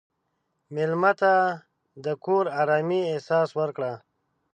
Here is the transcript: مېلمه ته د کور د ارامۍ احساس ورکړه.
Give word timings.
مېلمه 0.73 1.11
ته 1.19 1.33
د 2.05 2.05
کور 2.23 2.45
د 2.51 2.53
ارامۍ 2.61 3.01
احساس 3.13 3.49
ورکړه. 3.59 3.93